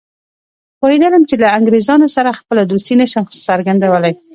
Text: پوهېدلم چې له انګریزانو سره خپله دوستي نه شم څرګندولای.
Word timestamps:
پوهېدلم 0.79 1.23
چې 1.29 1.35
له 1.41 1.47
انګریزانو 1.57 2.07
سره 2.15 2.37
خپله 2.39 2.61
دوستي 2.65 2.93
نه 3.01 3.05
شم 3.11 3.23
څرګندولای. 3.47 4.13